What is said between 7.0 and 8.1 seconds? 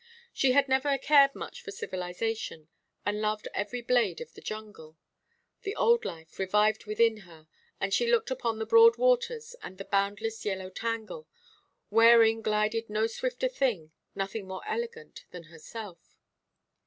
her, as she